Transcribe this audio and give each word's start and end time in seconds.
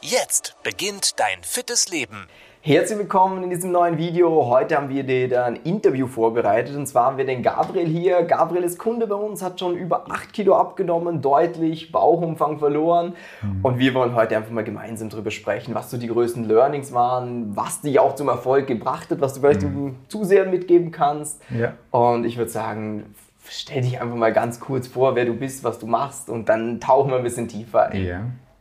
Jetzt 0.00 0.54
beginnt 0.62 1.18
dein 1.18 1.42
fittes 1.42 1.88
Leben. 1.88 2.28
Herzlich 2.60 2.98
willkommen 2.98 3.42
in 3.42 3.50
diesem 3.50 3.72
neuen 3.72 3.98
Video. 3.98 4.46
Heute 4.46 4.76
haben 4.76 4.90
wir 4.90 5.02
dir 5.02 5.44
ein 5.44 5.56
Interview 5.56 6.06
vorbereitet 6.06 6.76
und 6.76 6.86
zwar 6.86 7.06
haben 7.06 7.16
wir 7.18 7.26
den 7.26 7.42
Gabriel 7.42 7.88
hier. 7.88 8.22
Gabriel 8.22 8.62
ist 8.62 8.78
Kunde 8.78 9.08
bei 9.08 9.16
uns, 9.16 9.42
hat 9.42 9.58
schon 9.58 9.76
über 9.76 10.08
8 10.08 10.32
Kilo 10.32 10.54
abgenommen, 10.54 11.20
deutlich 11.20 11.90
Bauchumfang 11.90 12.60
verloren 12.60 13.16
mhm. 13.42 13.64
und 13.64 13.78
wir 13.80 13.92
wollen 13.94 14.14
heute 14.14 14.36
einfach 14.36 14.52
mal 14.52 14.62
gemeinsam 14.62 15.08
darüber 15.08 15.32
sprechen, 15.32 15.74
was 15.74 15.90
so 15.90 15.96
die 15.96 16.06
größten 16.06 16.44
Learnings 16.44 16.92
waren, 16.92 17.56
was 17.56 17.80
dich 17.80 17.98
auch 17.98 18.14
zum 18.14 18.28
Erfolg 18.28 18.68
gebracht 18.68 19.10
hat, 19.10 19.20
was 19.20 19.34
du 19.34 19.40
vielleicht 19.40 19.62
mhm. 19.62 19.96
Zusehern 20.06 20.50
mitgeben 20.50 20.92
kannst. 20.92 21.42
Ja. 21.50 21.72
Und 21.90 22.24
ich 22.24 22.36
würde 22.36 22.52
sagen, 22.52 23.16
stell 23.48 23.82
dich 23.82 24.00
einfach 24.00 24.16
mal 24.16 24.32
ganz 24.32 24.60
kurz 24.60 24.86
vor, 24.86 25.16
wer 25.16 25.24
du 25.24 25.34
bist, 25.34 25.64
was 25.64 25.80
du 25.80 25.88
machst 25.88 26.30
und 26.30 26.48
dann 26.48 26.78
tauchen 26.78 27.10
wir 27.10 27.16
ein 27.16 27.24
bisschen 27.24 27.48
tiefer 27.48 27.86
ein. 27.88 28.04
Ja, 28.04 28.20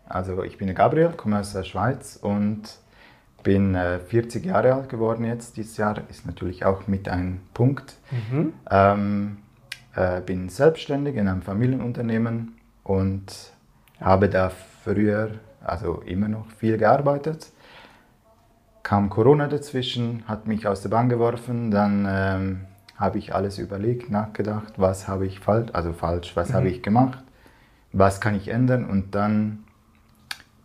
also 0.09 0.43
ich 0.43 0.57
bin 0.57 0.73
Gabriel, 0.73 1.09
komme 1.15 1.39
aus 1.39 1.53
der 1.53 1.63
Schweiz 1.63 2.17
und 2.21 2.79
bin 3.43 3.75
äh, 3.75 3.99
40 3.99 4.45
Jahre 4.45 4.73
alt 4.73 4.89
geworden 4.89 5.23
jetzt 5.23 5.57
dieses 5.57 5.77
Jahr, 5.77 6.01
ist 6.09 6.25
natürlich 6.25 6.65
auch 6.65 6.87
mit 6.87 7.07
einem 7.07 7.39
Punkt. 7.53 7.95
Mhm. 8.11 8.53
Ähm, 8.69 9.37
äh, 9.95 10.21
bin 10.21 10.49
selbstständig 10.49 11.15
in 11.15 11.27
einem 11.27 11.41
Familienunternehmen 11.41 12.57
und 12.83 13.51
habe 13.99 14.29
da 14.29 14.51
früher, 14.83 15.31
also 15.63 16.01
immer 16.05 16.27
noch 16.27 16.49
viel 16.51 16.77
gearbeitet. 16.77 17.47
Kam 18.83 19.09
Corona 19.09 19.47
dazwischen, 19.47 20.23
hat 20.27 20.47
mich 20.47 20.67
aus 20.67 20.81
der 20.81 20.89
Bahn 20.89 21.09
geworfen, 21.09 21.71
dann 21.71 22.05
ähm, 22.09 22.61
habe 22.95 23.17
ich 23.17 23.33
alles 23.33 23.57
überlegt, 23.57 24.09
nachgedacht, 24.09 24.73
was 24.77 25.07
habe 25.07 25.25
ich 25.25 25.39
falsch, 25.39 25.71
also 25.73 25.93
falsch, 25.93 26.35
was 26.35 26.49
mhm. 26.49 26.53
habe 26.53 26.69
ich 26.69 26.83
gemacht, 26.83 27.23
was 27.91 28.21
kann 28.21 28.35
ich 28.35 28.49
ändern 28.49 28.85
und 28.85 29.15
dann 29.15 29.63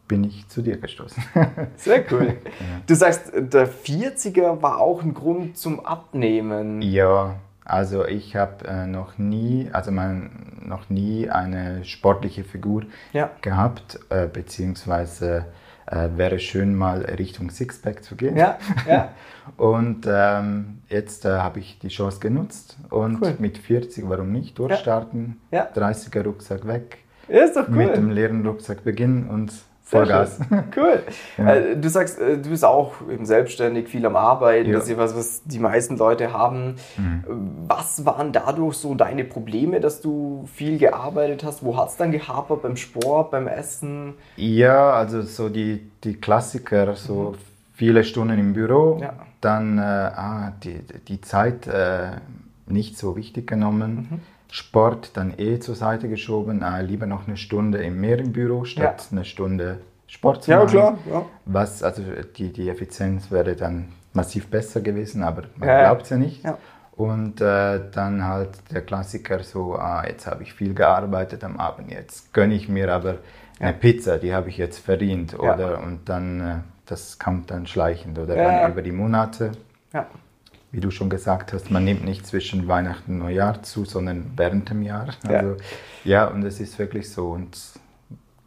bin 0.08 0.24
ich 0.24 0.48
zu 0.48 0.62
dir 0.62 0.76
gestoßen. 0.78 1.22
Sehr 1.76 2.04
cool. 2.12 2.36
Ja. 2.44 2.80
Du 2.86 2.94
sagst, 2.94 3.32
der 3.34 3.68
40er 3.68 4.60
war 4.62 4.80
auch 4.80 5.02
ein 5.02 5.14
Grund 5.14 5.56
zum 5.56 5.84
Abnehmen. 5.84 6.82
Ja, 6.82 7.36
also 7.64 8.04
ich 8.06 8.36
habe 8.36 8.66
äh, 8.66 8.86
noch 8.86 9.18
nie, 9.18 9.70
also 9.72 9.90
mein, 9.90 10.62
noch 10.64 10.90
nie 10.90 11.30
eine 11.30 11.84
sportliche 11.84 12.44
Figur 12.44 12.84
ja. 13.12 13.30
gehabt, 13.40 14.00
äh, 14.10 14.26
beziehungsweise 14.26 15.46
äh, 15.86 16.08
wäre 16.16 16.38
schön 16.38 16.74
mal 16.74 17.02
Richtung 17.02 17.50
Sixpack 17.50 18.02
zu 18.02 18.16
gehen. 18.16 18.36
Ja, 18.36 18.58
ja. 18.88 19.10
und 19.56 20.06
ähm, 20.08 20.82
jetzt 20.88 21.24
äh, 21.24 21.30
habe 21.30 21.60
ich 21.60 21.78
die 21.78 21.88
Chance 21.88 22.20
genutzt 22.20 22.76
und 22.90 23.22
cool. 23.22 23.34
mit 23.38 23.58
40, 23.58 24.08
warum 24.08 24.32
nicht, 24.32 24.58
durchstarten, 24.58 25.40
ja. 25.50 25.68
30er 25.74 26.24
Rucksack 26.24 26.66
weg, 26.66 26.98
ja, 27.28 27.44
ist 27.44 27.56
doch 27.56 27.68
cool. 27.68 27.76
mit 27.76 27.96
dem 27.96 28.10
leeren 28.10 28.44
Rucksack 28.46 28.84
beginnen 28.84 29.28
und 29.28 29.52
Vollgas. 29.92 30.40
Cool. 30.74 31.02
Ja. 31.36 31.54
Äh, 31.54 31.76
du 31.76 31.88
sagst, 31.88 32.18
äh, 32.18 32.38
du 32.38 32.48
bist 32.48 32.64
auch 32.64 32.94
eben 33.10 33.26
selbstständig, 33.26 33.88
viel 33.88 34.04
am 34.06 34.16
Arbeiten. 34.16 34.70
Ja. 34.70 34.78
Das 34.78 34.88
ist 34.88 34.96
was, 34.96 35.14
was 35.14 35.42
die 35.44 35.58
meisten 35.58 35.96
Leute 35.98 36.32
haben. 36.32 36.76
Mhm. 36.96 37.24
Was 37.68 38.04
waren 38.06 38.32
dadurch 38.32 38.76
so 38.76 38.94
deine 38.94 39.24
Probleme, 39.24 39.80
dass 39.80 40.00
du 40.00 40.48
viel 40.52 40.78
gearbeitet 40.78 41.44
hast? 41.44 41.62
Wo 41.62 41.76
hat 41.76 41.90
es 41.90 41.96
dann 41.96 42.10
gehapert? 42.10 42.62
Beim 42.62 42.76
Sport, 42.76 43.30
beim 43.30 43.46
Essen? 43.46 44.14
Ja, 44.36 44.92
also 44.92 45.22
so 45.22 45.48
die, 45.48 45.90
die 46.04 46.14
Klassiker, 46.14 46.96
so 46.96 47.32
mhm. 47.32 47.36
viele 47.74 48.04
Stunden 48.04 48.38
im 48.38 48.52
Büro. 48.54 48.98
Ja. 49.00 49.12
Dann 49.40 49.78
äh, 49.78 49.82
ah, 49.82 50.52
die, 50.62 50.80
die 51.08 51.20
Zeit 51.20 51.66
äh, 51.66 52.12
nicht 52.66 52.96
so 52.96 53.16
wichtig 53.16 53.46
genommen. 53.46 54.08
Mhm 54.10 54.31
Sport 54.52 55.16
dann 55.16 55.32
eh 55.38 55.60
zur 55.60 55.74
Seite 55.74 56.10
geschoben, 56.10 56.60
äh, 56.60 56.82
lieber 56.82 57.06
noch 57.06 57.26
eine 57.26 57.38
Stunde 57.38 57.82
im 57.82 57.98
Meerenbüro 58.02 58.66
statt 58.66 59.06
ja. 59.10 59.16
eine 59.16 59.24
Stunde 59.24 59.78
Sport 60.06 60.44
zu 60.44 60.50
machen. 60.50 60.60
Ja, 60.60 60.66
klar. 60.66 60.98
Ja. 61.10 61.24
Was, 61.46 61.82
also 61.82 62.02
die, 62.36 62.52
die 62.52 62.68
Effizienz 62.68 63.30
wäre 63.30 63.56
dann 63.56 63.88
massiv 64.12 64.48
besser 64.48 64.82
gewesen, 64.82 65.22
aber 65.22 65.44
man 65.56 65.70
ja, 65.70 65.80
glaubt 65.84 66.02
es 66.02 66.10
ja 66.10 66.18
nicht. 66.18 66.44
Und 66.94 67.40
äh, 67.40 67.80
dann 67.92 68.26
halt 68.26 68.50
der 68.70 68.82
Klassiker 68.82 69.42
so, 69.42 69.74
ah, 69.76 70.04
jetzt 70.06 70.26
habe 70.26 70.42
ich 70.42 70.52
viel 70.52 70.74
gearbeitet 70.74 71.44
am 71.44 71.56
Abend, 71.56 71.90
jetzt 71.90 72.34
gönne 72.34 72.52
ich 72.52 72.68
mir 72.68 72.92
aber 72.92 73.20
eine 73.58 73.72
Pizza, 73.72 74.18
die 74.18 74.34
habe 74.34 74.50
ich 74.50 74.58
jetzt 74.58 74.80
verdient. 74.80 75.38
Oder, 75.38 75.82
Und 75.82 76.10
dann, 76.10 76.40
äh, 76.40 76.56
das 76.84 77.18
kommt 77.18 77.50
dann 77.50 77.66
schleichend 77.66 78.18
oder 78.18 78.36
dann 78.36 78.70
über 78.70 78.82
die 78.82 78.92
Monate. 78.92 79.52
Ja 79.94 80.06
wie 80.72 80.80
du 80.80 80.90
schon 80.90 81.10
gesagt 81.10 81.52
hast, 81.52 81.70
man 81.70 81.84
nimmt 81.84 82.04
nicht 82.04 82.26
zwischen 82.26 82.66
Weihnachten 82.66 83.12
und 83.12 83.18
Neujahr 83.18 83.62
zu, 83.62 83.84
sondern 83.84 84.32
während 84.36 84.70
dem 84.70 84.82
Jahr. 84.82 85.08
Also, 85.28 85.50
ja. 85.50 85.56
ja, 86.04 86.24
und 86.26 86.42
es 86.44 86.60
ist 86.60 86.78
wirklich 86.78 87.10
so. 87.10 87.30
Und 87.30 87.58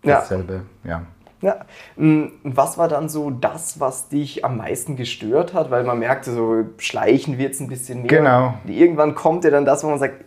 dasselbe, 0.02 0.64
ja. 0.84 1.04
ja. 1.42 1.58
Mm, 1.96 2.26
was 2.44 2.80
war 2.80 2.88
dann 2.88 3.10
so 3.10 3.30
das, 3.30 3.80
was 3.80 4.10
dich 4.10 4.44
am 4.44 4.58
meisten 4.58 4.96
gestört 4.96 5.54
hat? 5.54 5.70
Weil 5.70 5.84
man 5.84 6.00
merkte, 6.00 6.34
so 6.34 6.66
schleichen 6.78 7.38
wird 7.38 7.54
es 7.54 7.60
ein 7.60 7.68
bisschen 7.68 8.02
mehr. 8.02 8.08
Genau. 8.08 8.56
Irgendwann 8.66 9.14
kommt 9.14 9.44
ja 9.44 9.52
dann 9.52 9.64
das, 9.64 9.84
wo 9.84 9.90
man 9.90 10.00
sagt, 10.00 10.26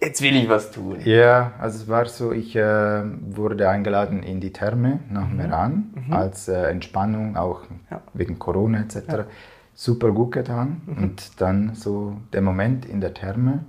jetzt 0.00 0.22
will 0.22 0.36
ich 0.36 0.48
was 0.48 0.70
tun. 0.70 0.98
Ja, 1.04 1.52
also 1.58 1.82
es 1.82 1.88
war 1.88 2.06
so, 2.06 2.30
ich 2.30 2.54
äh, 2.54 3.02
wurde 3.28 3.68
eingeladen 3.68 4.22
in 4.22 4.38
die 4.38 4.52
Therme 4.52 5.00
nach 5.10 5.28
mhm. 5.28 5.36
Meran 5.36 5.94
mhm. 6.06 6.12
als 6.12 6.46
äh, 6.46 6.70
Entspannung, 6.70 7.36
auch 7.36 7.62
ja. 7.90 8.00
wegen 8.14 8.38
Corona 8.38 8.82
etc. 8.82 8.96
Ja 9.08 9.26
super 9.74 10.12
gut 10.12 10.32
getan. 10.32 10.82
Mhm. 10.86 11.02
Und 11.02 11.40
dann 11.40 11.74
so 11.74 12.16
der 12.32 12.42
Moment 12.42 12.84
in 12.84 13.00
der 13.00 13.14
Therme, 13.14 13.64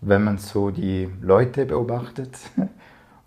wenn 0.00 0.24
man 0.24 0.38
so 0.38 0.70
die 0.70 1.08
Leute 1.20 1.66
beobachtet 1.66 2.38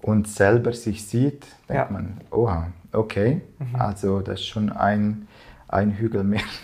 und 0.02 0.28
selber 0.28 0.74
sich 0.74 1.08
sieht, 1.08 1.46
denkt 1.70 1.70
ja. 1.70 1.88
man, 1.90 2.22
oha, 2.32 2.68
okay, 2.92 3.42
mhm. 3.60 3.76
also 3.76 4.22
das 4.22 4.40
ist 4.40 4.48
schon 4.48 4.72
ein, 4.72 5.28
ein 5.68 5.92
Hügel 5.92 6.24
mehr. 6.24 6.42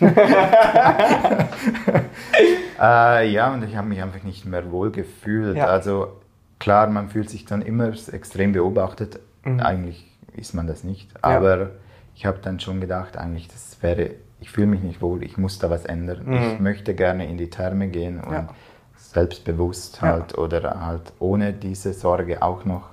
äh, 2.80 3.30
ja, 3.30 3.52
und 3.52 3.62
ich 3.64 3.76
habe 3.76 3.88
mich 3.88 4.02
einfach 4.02 4.22
nicht 4.22 4.46
mehr 4.46 4.70
wohl 4.70 4.90
gefühlt. 4.90 5.56
Ja. 5.56 5.66
Also 5.66 6.20
klar, 6.58 6.88
man 6.88 7.08
fühlt 7.08 7.28
sich 7.28 7.44
dann 7.44 7.62
immer 7.62 7.88
extrem 7.88 8.52
beobachtet. 8.52 9.20
Mhm. 9.44 9.60
Eigentlich 9.60 10.06
ist 10.36 10.54
man 10.54 10.66
das 10.66 10.84
nicht. 10.84 11.10
Aber 11.22 11.58
ja. 11.58 11.70
ich 12.14 12.26
habe 12.26 12.38
dann 12.40 12.60
schon 12.60 12.80
gedacht, 12.80 13.16
eigentlich, 13.16 13.48
das 13.48 13.82
wäre 13.82 14.12
ich 14.40 14.50
fühle 14.50 14.66
mich 14.66 14.82
nicht 14.82 15.02
wohl, 15.02 15.22
ich 15.22 15.36
muss 15.36 15.58
da 15.58 15.70
was 15.70 15.84
ändern. 15.84 16.22
Mhm. 16.24 16.34
Ich 16.34 16.60
möchte 16.60 16.94
gerne 16.94 17.28
in 17.28 17.36
die 17.36 17.50
Therme 17.50 17.88
gehen 17.88 18.20
und 18.20 18.32
ja. 18.32 18.48
selbstbewusst 18.96 20.02
halt 20.02 20.32
ja. 20.32 20.38
oder 20.38 20.80
halt 20.84 21.12
ohne 21.18 21.52
diese 21.52 21.92
Sorge 21.92 22.42
auch 22.42 22.64
noch 22.64 22.90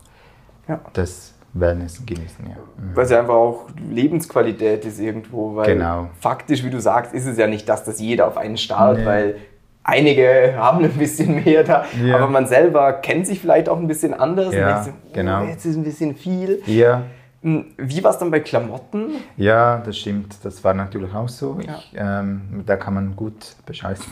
ja. 0.68 0.80
das 0.94 1.34
Wellness 1.53 2.06
genießen. 2.06 2.46
Ja. 2.47 2.56
Mhm. 2.56 2.96
Weil 2.96 3.06
es 3.06 3.12
ja 3.12 3.19
einfach 3.19 3.34
auch 3.34 3.68
Lebensqualität 3.90 4.85
ist 4.85 5.00
irgendwo, 5.00 5.56
weil 5.56 5.74
genau. 5.74 6.09
faktisch, 6.19 6.63
wie 6.63 6.69
du 6.69 6.80
sagst, 6.80 7.13
ist 7.13 7.25
es 7.25 7.38
ja 7.38 7.47
nicht 7.47 7.68
das, 7.68 7.84
dass 7.84 8.00
jeder 8.00 8.28
auf 8.28 8.38
einen 8.38 8.58
starrt, 8.58 9.00
nee. 9.00 9.06
weil 9.06 9.35
einige 9.84 10.53
haben 10.58 10.84
ein 10.84 10.91
bisschen 10.91 11.44
mehr 11.44 11.64
da, 11.64 11.85
aber 12.14 12.28
man 12.28 12.46
selber 12.46 12.94
kennt 12.94 13.25
sich 13.25 13.40
vielleicht 13.40 13.69
auch 13.69 13.78
ein 13.78 13.88
bisschen 13.88 14.14
anders 14.14 14.53
ja, 14.53 14.59
und 14.59 14.85
denkt 14.85 14.85
so, 14.85 15.14
genau. 15.14 15.44
oh, 15.44 15.47
jetzt 15.47 15.66
ist 15.66 15.78
ein 15.78 15.84
bisschen 15.84 16.16
viel. 16.16 16.62
Ja. 16.66 17.03
Hm, 17.47 17.63
wie 17.78 18.03
war 18.03 18.12
es 18.12 18.18
dann 18.18 18.30
bei 18.30 18.41
Klamotten? 18.41 19.22
Ja, 19.38 19.78
das 19.78 19.97
stimmt. 19.97 20.35
Das 20.44 20.66
war 20.66 20.74
natürlich 20.74 21.13
auch 21.13 21.30
so. 21.30 21.58
Ja. 21.66 21.78
Ich, 21.78 21.94
ähm, 21.96 22.64
da 22.66 22.76
kann 22.76 22.94
man 22.94 23.16
gut 23.16 23.55
bescheißen 23.66 24.05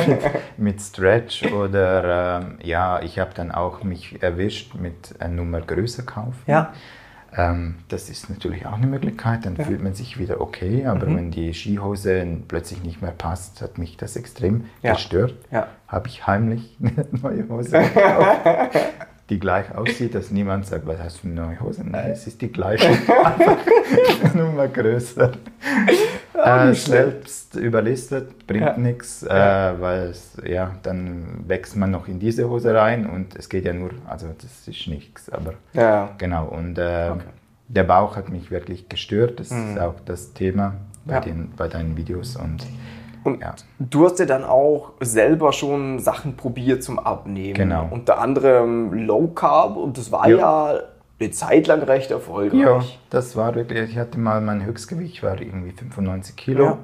mit 0.56 0.80
Stretch 0.80 1.44
oder 1.52 2.38
ähm, 2.40 2.58
ja, 2.62 3.02
ich 3.02 3.18
habe 3.18 3.32
dann 3.34 3.50
auch 3.50 3.82
mich 3.82 4.22
erwischt 4.22 4.76
mit 4.76 5.20
einer 5.20 5.34
Nummer 5.34 5.60
größer 5.60 6.04
kaufen. 6.04 6.40
Ja. 6.46 6.72
Ähm, 7.36 7.78
das 7.88 8.10
ist 8.10 8.30
natürlich 8.30 8.64
auch 8.64 8.74
eine 8.74 8.86
Möglichkeit. 8.86 9.44
Dann 9.44 9.56
ja. 9.56 9.64
fühlt 9.64 9.82
man 9.82 9.94
sich 9.94 10.20
wieder 10.20 10.40
okay. 10.40 10.86
Aber 10.86 11.06
mhm. 11.06 11.16
wenn 11.16 11.30
die 11.32 11.54
Skihose 11.54 12.24
plötzlich 12.46 12.84
nicht 12.84 13.02
mehr 13.02 13.10
passt, 13.10 13.60
hat 13.60 13.76
mich 13.78 13.96
das 13.96 14.14
extrem 14.14 14.66
ja. 14.84 14.92
gestört. 14.92 15.34
Ja. 15.50 15.66
Habe 15.88 16.06
ich 16.06 16.28
heimlich 16.28 16.76
eine 16.80 17.08
neue 17.10 17.48
Hose 17.48 17.72
gekauft 17.80 18.46
die 19.30 19.38
gleich 19.38 19.74
aussieht, 19.74 20.14
dass 20.14 20.30
niemand 20.30 20.66
sagt, 20.66 20.86
was 20.86 20.98
hast 20.98 21.22
du 21.22 21.28
eine 21.28 21.34
neue 21.34 21.60
Hose? 21.60 21.82
Nein, 21.84 22.10
es 22.10 22.26
ist 22.26 22.40
die 22.40 22.50
gleiche, 22.50 22.88
einfach 23.24 24.34
nur 24.34 24.52
mal 24.52 24.68
größer. 24.68 25.32
äh, 26.34 26.74
selbst 26.74 27.54
überlistet, 27.56 28.46
bringt 28.46 28.64
ja. 28.64 28.76
nichts, 28.76 29.22
äh, 29.22 29.28
weil 29.28 30.14
ja, 30.44 30.76
dann 30.82 31.44
wächst 31.46 31.76
man 31.76 31.90
noch 31.90 32.08
in 32.08 32.18
diese 32.18 32.48
Hose 32.48 32.74
rein 32.74 33.06
und 33.06 33.36
es 33.36 33.48
geht 33.48 33.64
ja 33.64 33.72
nur, 33.72 33.90
also 34.06 34.28
das 34.40 34.66
ist 34.66 34.86
nichts, 34.86 35.28
aber 35.30 35.54
ja. 35.74 36.10
genau. 36.18 36.46
Und 36.46 36.78
äh, 36.78 37.10
okay. 37.12 37.24
der 37.68 37.84
Bauch 37.84 38.16
hat 38.16 38.30
mich 38.30 38.50
wirklich 38.50 38.88
gestört, 38.88 39.40
das 39.40 39.50
mhm. 39.50 39.72
ist 39.72 39.80
auch 39.80 40.00
das 40.04 40.32
Thema. 40.32 40.74
bei, 41.04 41.14
Ja. 41.14 41.20
den, 41.20 41.50
bei 41.56 41.68
deinen 41.68 41.96
Videos 41.96 42.36
und, 42.36 42.66
Und 43.34 43.40
ja. 43.40 43.54
du 43.78 44.04
hast 44.04 44.18
ja 44.18 44.26
dann 44.26 44.44
auch 44.44 44.92
selber 45.00 45.52
schon 45.52 45.98
Sachen 45.98 46.36
probiert 46.36 46.82
zum 46.82 46.98
Abnehmen. 46.98 47.54
Genau. 47.54 47.88
Unter 47.90 48.18
anderem 48.20 48.92
Low 48.92 49.28
Carb 49.28 49.76
und 49.76 49.96
das 49.98 50.10
war 50.12 50.28
ja, 50.28 50.36
Ja. 50.72 50.80
eine 51.20 51.30
Zeit 51.30 51.66
lang 51.66 51.82
recht 51.82 52.10
erfolgreich. 52.10 52.60
Ja, 52.60 52.80
das 53.10 53.34
war 53.36 53.54
wirklich, 53.54 53.90
ich 53.90 53.98
hatte 53.98 54.18
mal 54.18 54.40
mein 54.40 54.64
Höchstgewicht, 54.64 55.22
war 55.22 55.40
irgendwie 55.40 55.72
95 55.72 56.36
Kilo. 56.36 56.64
Ja. 56.64 56.78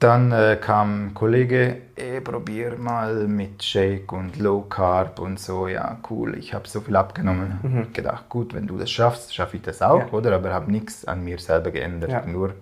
Dann 0.00 0.30
äh, 0.30 0.56
kam 0.60 1.06
ein 1.08 1.14
Kollege, 1.14 1.78
ey, 1.96 2.20
probier 2.20 2.76
mal 2.78 3.26
mit 3.26 3.64
Shake 3.64 4.12
und 4.12 4.38
Low 4.38 4.60
Carb 4.68 5.18
und 5.18 5.40
so. 5.40 5.66
Ja, 5.66 5.98
cool, 6.08 6.38
ich 6.38 6.54
habe 6.54 6.68
so 6.68 6.80
viel 6.80 6.94
abgenommen. 6.94 7.58
Hab 7.84 7.94
gedacht, 7.94 8.28
gut, 8.28 8.54
wenn 8.54 8.68
du 8.68 8.78
das 8.78 8.92
schaffst, 8.92 9.34
schaffe 9.34 9.56
ich 9.56 9.62
das 9.62 9.82
auch, 9.82 9.96
Mhm. 10.04 10.06
Ja. 10.12 10.12
oder? 10.12 10.34
Aber 10.36 10.52
habe 10.52 10.70
nichts 10.70 11.04
an 11.04 11.24
mir 11.24 11.38
selber 11.40 11.72
geändert, 11.72 12.12
Ja. 12.12 12.24
nur 12.24 12.54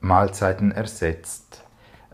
Mahlzeiten 0.00 0.72
ersetzt. 0.72 1.62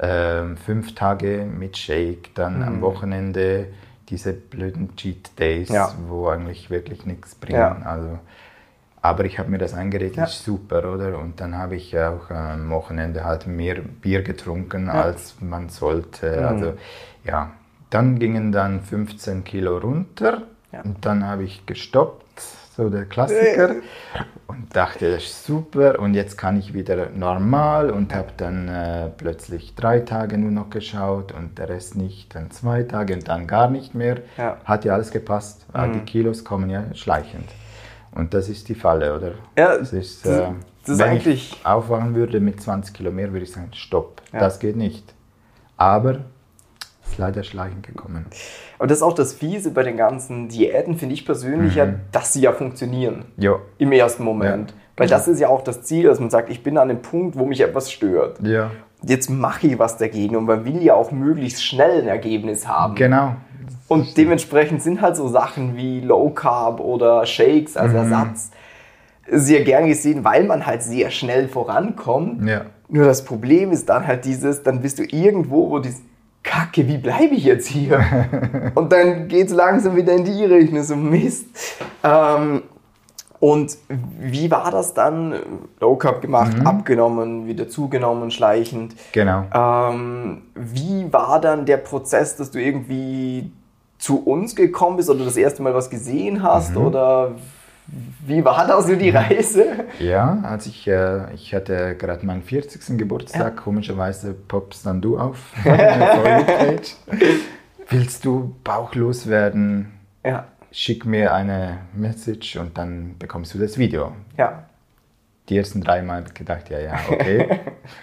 Ähm, 0.00 0.56
fünf 0.56 0.94
Tage 0.94 1.44
mit 1.44 1.76
Shake, 1.76 2.34
dann 2.34 2.58
Mhm. 2.58 2.62
am 2.68 2.80
Wochenende 2.82 3.66
diese 4.08 4.32
blöden 4.32 4.94
Cheat 4.96 5.38
Days, 5.38 5.68
Ja. 5.68 5.92
wo 6.08 6.28
eigentlich 6.28 6.70
wirklich 6.70 7.04
nichts 7.04 7.34
bringen. 7.34 7.58
Ja. 7.58 7.82
Also, 7.84 8.18
aber 9.02 9.24
ich 9.24 9.38
habe 9.38 9.50
mir 9.50 9.58
das 9.58 9.74
eingeredet, 9.74 10.16
Ja. 10.16 10.24
ist 10.24 10.44
super, 10.44 10.92
oder? 10.92 11.18
Und 11.18 11.40
dann 11.40 11.56
habe 11.58 11.76
ich 11.76 11.98
auch 11.98 12.30
am 12.30 12.70
Wochenende 12.70 13.24
halt 13.24 13.46
mehr 13.46 13.76
Bier 13.80 14.22
getrunken, 14.22 14.88
als 14.88 15.36
man 15.40 15.68
sollte. 15.68 16.36
Mhm. 16.38 16.44
Also 16.46 16.72
ja, 17.24 17.50
dann 17.90 18.18
gingen 18.18 18.52
dann 18.52 18.80
15 18.82 19.44
Kilo 19.44 19.78
runter 19.78 20.42
und 20.84 21.04
dann 21.04 21.26
habe 21.26 21.42
ich 21.44 21.66
gestoppt, 21.66 22.40
so 22.76 22.88
der 22.90 23.04
Klassiker, 23.06 23.76
und 24.48 24.74
dachte, 24.74 25.10
das 25.12 25.24
ist 25.24 25.44
super 25.44 25.98
und 26.00 26.14
jetzt 26.14 26.36
kann 26.38 26.58
ich 26.58 26.72
wieder 26.74 27.10
normal 27.10 27.90
und 27.90 28.14
habe 28.14 28.28
dann 28.36 28.66
äh, 28.68 29.10
plötzlich 29.16 29.74
drei 29.74 30.00
Tage 30.00 30.38
nur 30.38 30.50
noch 30.50 30.70
geschaut 30.70 31.32
und 31.32 31.58
der 31.58 31.68
Rest 31.68 31.96
nicht, 31.96 32.34
dann 32.34 32.50
zwei 32.50 32.82
Tage 32.82 33.14
und 33.14 33.28
dann 33.28 33.46
gar 33.46 33.70
nicht 33.70 33.94
mehr. 33.94 34.16
Ja. 34.38 34.56
Hat 34.64 34.84
ja 34.86 34.94
alles 34.94 35.10
gepasst, 35.10 35.66
weil 35.72 35.92
die 35.92 36.00
Kilos 36.00 36.44
kommen 36.44 36.70
ja 36.70 36.84
schleichend. 36.94 37.48
Und 38.12 38.32
das 38.34 38.48
ist 38.48 38.68
die 38.70 38.74
Falle, 38.74 39.14
oder? 39.16 39.32
Ja, 39.56 39.76
das 39.76 39.92
ist, 39.92 40.24
äh, 40.26 40.48
das 40.82 40.94
ist 40.94 40.98
wenn 40.98 41.08
eigentlich- 41.10 41.52
ich 41.60 41.66
aufwachen 41.66 42.14
würde 42.14 42.40
mit 42.40 42.60
20 42.60 42.94
Kilo 42.94 43.10
mehr, 43.12 43.30
würde 43.32 43.44
ich 43.44 43.52
sagen, 43.52 43.68
stopp, 43.74 44.22
Ja. 44.32 44.40
das 44.40 44.58
geht 44.58 44.76
nicht. 44.76 45.14
Aber 45.76 46.20
ist 47.10 47.19
leider 47.19 47.43
schleichend 47.43 47.87
gekommen. 47.87 48.26
Aber 48.78 48.87
das 48.87 48.99
ist 48.99 49.02
auch 49.02 49.14
das 49.14 49.32
Fiese 49.32 49.70
bei 49.70 49.82
den 49.82 49.96
ganzen 49.96 50.49
Diäten, 50.49 50.96
finde 50.96 51.14
ich 51.14 51.25
persönlich 51.26 51.75
ja, 51.75 51.88
dass 52.12 52.32
sie 52.32 52.40
ja 52.43 52.52
funktionieren. 52.52 53.26
Ja, 53.37 53.56
Im 53.78 53.93
ersten 53.93 54.25
Moment. 54.25 54.70
Ja, 54.70 54.76
Weil 54.96 55.06
genau. 55.06 55.19
das 55.19 55.28
ist 55.28 55.40
ja 55.40 55.49
auch 55.49 55.62
das 55.62 55.82
Ziel, 55.82 56.05
dass 56.06 56.20
man 56.20 56.31
sagt, 56.31 56.50
ich 56.50 56.62
bin 56.62 56.78
an 56.78 56.88
dem 56.88 57.02
Punkt, 57.02 57.38
wo 57.38 57.44
mich 57.46 57.60
etwas 57.60 57.90
stört. 57.90 58.38
ja, 58.43 58.70
Jetzt 59.05 59.31
mache 59.31 59.69
ich 59.69 59.78
was 59.78 59.96
dagegen 59.96 60.34
und 60.34 60.44
man 60.46 60.64
will 60.64 60.82
ja 60.82 60.94
auch 60.94 61.12
möglichst 61.12 61.64
schnell 61.64 62.02
ein 62.02 62.08
Ergebnis 62.08 62.66
haben. 62.66 62.94
genau. 62.96 63.37
Und 63.87 64.16
dementsprechend 64.19 64.82
sind 64.82 65.00
halt 65.00 65.16
so 65.16 65.28
Sachen 65.28 65.76
wie 65.76 66.00
Low 66.00 66.31
Carb 66.31 66.81
oder 66.81 67.25
Shakes 67.25 67.76
als 67.76 67.93
Mhm. 67.93 67.99
Ersatz 67.99 68.50
sehr 69.31 69.62
gern 69.62 69.87
gesehen, 69.87 70.25
weil 70.25 70.44
man 70.44 70.66
halt 70.66 70.82
sehr 70.82 71.10
schnell 71.10 71.49
vorankommt. 71.49 72.46
Ja, 72.49 72.62
Nur 72.88 73.05
das 73.05 73.25
Problem 73.25 73.70
ist 73.72 73.88
dann 73.88 74.06
halt 74.06 74.25
dieses, 74.25 74.62
dann 74.62 74.81
bist 74.81 74.99
du 74.99 75.05
irgendwo, 75.05 75.70
wo 75.70 75.78
dieses 75.78 76.00
Kacke, 76.69 76.87
wie 76.87 76.99
bleibe 76.99 77.35
ich 77.35 77.44
jetzt 77.44 77.67
hier? 77.67 78.05
und 78.75 78.93
dann 78.93 79.29
geht 79.29 79.49
es 79.49 79.53
langsam 79.53 79.97
wieder 79.97 80.12
in 80.12 80.25
die 80.25 80.44
Richtung, 80.44 80.82
so 80.82 80.97
Mist. 80.97 81.47
Ähm, 82.03 82.62
und 83.41 83.79
wie 83.88 84.50
war 84.50 84.70
das 84.70 84.94
dann? 84.94 85.35
Low 85.81 85.97
Carb 85.97 86.20
gemacht, 86.20 86.56
abgenommen, 86.65 87.47
wieder 87.47 87.69
zugenommen, 87.69 88.31
schleichend. 88.31 88.94
genau. 89.12 89.44
Ähm, 89.55 90.43
wie 90.55 91.12
war 91.12 91.41
dann 91.41 91.65
der 91.65 91.76
Prozess, 91.76 92.37
dass 92.37 92.50
du 92.50 92.61
irgendwie 92.61 93.53
zu 93.99 94.25
uns 94.25 94.56
gekommen 94.56 94.97
bist 94.97 95.09
oder 95.09 95.25
das 95.25 95.37
erste 95.37 95.62
Mal 95.62 95.75
was 95.75 95.88
gesehen 95.88 96.43
hast? 96.43 96.76
Oder 96.76 97.37
wie 98.26 98.44
war 98.44 98.67
da 98.67 98.82
so 98.82 98.94
die 98.94 99.11
Reise? 99.11 99.87
Ja, 99.99 100.40
als 100.43 100.67
ich, 100.67 100.87
äh, 100.87 101.32
ich 101.35 101.55
hatte 101.55 101.96
gerade 101.96 102.25
meinen 102.26 102.43
40. 102.43 102.99
Geburtstag, 102.99 103.56
komischerweise 103.56 104.35
poppst 104.35 104.85
dann 104.87 105.00
du 105.00 105.19
auf. 105.19 105.38
Willst 107.88 108.25
du 108.25 108.55
bauchlos 108.64 109.29
werden? 109.29 109.93
Ja, 110.25 110.46
Schick 110.70 111.06
mir 111.06 111.32
eine 111.32 111.79
Message 111.94 112.56
und 112.56 112.76
dann 112.76 113.17
bekommst 113.19 113.55
du 113.55 113.58
das 113.58 113.79
Video. 113.79 114.12
ja, 114.37 114.64
Die 115.49 115.56
ersten 115.56 115.81
drei 115.81 116.02
Mal 116.02 116.19
habe 116.19 116.26
ich 116.29 116.34
gedacht, 116.34 116.69
ja, 116.69 116.79
ja, 116.79 116.99
okay. 117.11 117.61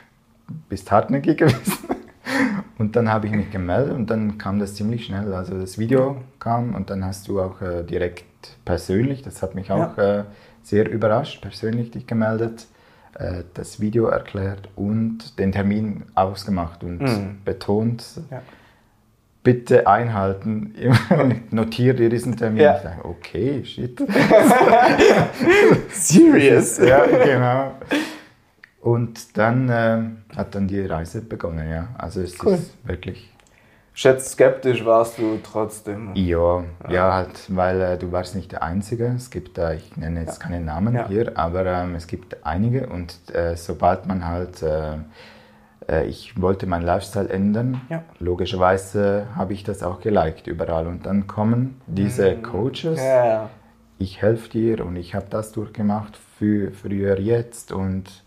Bist 0.69 0.91
hartnäckig 0.91 1.37
gewesen. 1.37 1.77
Und 2.79 2.95
dann 2.95 3.09
habe 3.09 3.27
ich 3.27 3.33
mich 3.33 3.51
gemeldet 3.51 3.93
und 3.93 4.09
dann 4.09 4.37
kam 4.39 4.59
das 4.59 4.73
ziemlich 4.75 5.05
schnell. 5.05 5.31
Also 5.33 5.59
das 5.59 5.77
Video 5.77 6.17
kam 6.39 6.73
und 6.73 6.89
dann 6.89 7.05
hast 7.05 7.27
du 7.27 7.39
auch 7.39 7.61
äh, 7.61 7.83
direkt 7.83 8.25
persönlich, 8.65 9.21
das 9.21 9.41
hat 9.41 9.55
mich 9.55 9.71
auch 9.71 9.97
äh, 9.97 10.23
sehr 10.63 10.89
überrascht, 10.89 11.41
persönlich 11.41 11.91
dich 11.91 12.07
gemeldet, 12.07 12.65
äh, 13.17 13.43
das 13.53 13.79
Video 13.79 14.07
erklärt 14.07 14.69
und 14.75 15.37
den 15.39 15.51
Termin 15.51 16.03
ausgemacht 16.15 16.83
und 16.83 17.43
betont, 17.45 18.03
Ja. 18.31 18.41
bitte 19.43 19.87
einhalten. 19.87 20.73
Notiere 21.51 21.95
dir 21.95 22.09
diesen 22.09 22.35
Termin. 22.35 22.61
Ja. 22.61 22.77
Ich 22.77 22.83
dachte, 22.83 23.05
okay, 23.05 23.63
shit. 23.63 23.99
Serious? 25.91 26.77
ja, 26.85 27.05
genau. 27.05 27.71
Und 28.81 29.37
dann 29.37 29.69
ähm, 29.71 30.17
hat 30.35 30.53
dann 30.55 30.67
die 30.67 30.81
Reise 30.81 31.21
begonnen, 31.21 31.69
ja. 31.69 31.87
Also 31.97 32.21
es 32.21 32.35
Cool. 32.43 32.53
ist 32.53 32.73
wirklich, 32.87 33.33
Schätzt 33.97 34.31
skeptisch 34.33 34.83
warst 34.83 35.17
du 35.19 35.39
trotzdem. 35.41 36.11
ja, 36.15 36.65
ja, 36.89 37.13
halt, 37.13 37.55
weil 37.55 37.79
äh, 37.81 37.97
du 37.97 38.11
warst 38.11 38.35
nicht 38.35 38.51
der 38.51 38.61
Einzige. 38.61 39.05
Es 39.15 39.29
gibt 39.29 39.57
da, 39.57 39.71
ich 39.71 39.95
nenne 39.95 40.19
jetzt 40.19 40.41
keinen 40.41 40.65
Namen 40.65 40.95
Ja. 40.95 41.07
hier, 41.07 41.37
aber 41.37 41.65
ähm, 41.65 41.95
es 41.95 42.05
gibt 42.05 42.45
einige 42.45 42.87
und 42.87 43.17
äh, 43.33 43.55
sobald 43.55 44.05
man 44.05 44.27
halt, 44.27 44.61
äh, 44.61 44.97
äh, 45.87 46.05
ich 46.07 46.39
wollte 46.41 46.67
meinen 46.67 46.83
Lifestyle 46.85 47.29
ändern, 47.29 47.79
Ja. 47.89 48.03
logischerweise 48.19 49.27
habe 49.33 49.53
ich 49.53 49.63
das 49.63 49.81
auch 49.81 50.01
geliked 50.01 50.47
überall 50.47 50.87
und 50.87 51.05
dann 51.05 51.25
kommen 51.27 51.79
diese 51.87 52.35
Coaches, 52.35 52.99
Mhm. 52.99 53.05
Ja, 53.05 53.25
ja. 53.25 53.49
ich 53.97 54.21
helfe 54.21 54.49
dir 54.49 54.85
und 54.85 54.97
ich 54.97 55.15
habe 55.15 55.27
das 55.29 55.53
durchgemacht, 55.53 56.17
für, 56.37 56.71
früher, 56.71 57.17
jetzt 57.17 57.71
und 57.71 58.24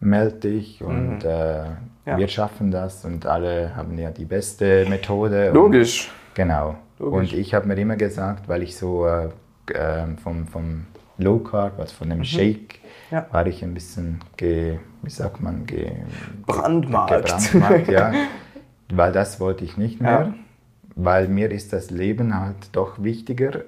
melde 0.00 0.50
dich 0.50 0.82
und 0.82 1.24
äh, 1.24 1.64
Mhm. 1.64 2.12
Ja. 2.12 2.18
wir 2.18 2.28
schaffen 2.28 2.70
das 2.70 3.04
und 3.04 3.26
alle 3.26 3.74
haben 3.74 3.98
ja 3.98 4.10
die 4.12 4.24
beste 4.26 4.86
Methode. 4.88 5.50
Logisch. 5.50 6.08
Und, 6.28 6.34
genau. 6.36 6.76
Logisch. 7.00 7.32
Und 7.32 7.38
ich 7.38 7.52
habe 7.52 7.66
mir 7.66 7.74
immer 7.76 7.96
gesagt, 7.96 8.48
weil 8.48 8.62
ich 8.62 8.76
so 8.76 9.06
äh, 9.08 9.28
äh, 9.72 10.06
vom, 10.22 10.46
vom 10.46 10.86
Low 11.18 11.38
Carb, 11.40 11.80
also 11.80 11.94
von 11.96 12.10
dem 12.10 12.22
Shake, 12.24 12.78
Mhm. 13.10 13.16
Ja. 13.16 13.26
war 13.30 13.46
ich 13.46 13.62
ein 13.64 13.72
bisschen, 13.74 14.20
ge, 14.36 14.78
wie 15.02 15.10
sagt 15.10 15.40
man, 15.40 15.64
ge, 15.66 15.92
Brandmarkt. 16.46 17.24
gebrandmarkt, 17.24 17.88
ja. 17.88 18.12
Weil 18.92 19.12
das 19.12 19.38
wollte 19.40 19.64
ich 19.64 19.76
nicht 19.76 20.00
mehr. 20.00 20.10
Ja. 20.10 20.34
Weil 20.94 21.28
mir 21.28 21.50
ist 21.50 21.72
das 21.72 21.90
Leben 21.90 22.38
halt 22.38 22.56
doch 22.72 23.02
wichtiger. 23.02 23.62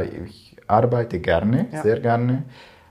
Äh, 0.00 0.06
ich 0.26 0.56
arbeite 0.66 1.20
gerne, 1.20 1.66
sehr 1.82 2.00
gerne, 2.00 2.44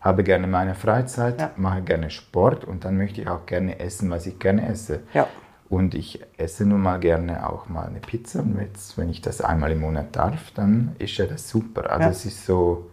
habe 0.03 0.23
gerne 0.23 0.47
meine 0.47 0.75
Freizeit, 0.75 1.39
Ja. 1.39 1.51
mache 1.55 1.81
gerne 1.81 2.09
Sport 2.11 2.65
und 2.65 2.85
dann 2.85 2.97
möchte 2.97 3.21
ich 3.21 3.27
auch 3.27 3.45
gerne 3.45 3.79
essen, 3.79 4.09
was 4.11 4.25
ich 4.27 4.37
gerne 4.37 4.67
esse. 4.67 4.99
Ja. 5.13 5.27
Und 5.69 5.95
ich 5.95 6.21
esse 6.37 6.65
nun 6.65 6.81
mal 6.81 6.99
gerne 6.99 7.49
auch 7.49 7.67
mal 7.69 7.87
eine 7.87 7.99
Pizza. 7.99 8.41
Und 8.41 8.59
jetzt, 8.59 8.95
wenn 8.97 9.09
ich 9.09 9.21
das 9.21 9.41
einmal 9.41 9.71
im 9.71 9.79
Monat 9.79 10.15
darf, 10.15 10.51
dann 10.51 10.95
ist 10.99 11.17
ja 11.17 11.25
das 11.25 11.49
super. 11.49 11.89
Also 11.89 12.03
Ja. 12.03 12.09
es 12.09 12.25
ist 12.25 12.45
so 12.45 12.91